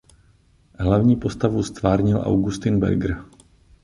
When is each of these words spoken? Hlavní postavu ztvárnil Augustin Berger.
Hlavní 0.79 1.15
postavu 1.15 1.63
ztvárnil 1.63 2.21
Augustin 2.25 2.79
Berger. 2.79 3.23